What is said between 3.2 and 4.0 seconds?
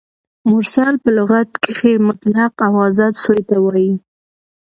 سوي ته وايي.